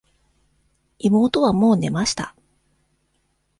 [1.03, 2.35] 妹はもう寝ました。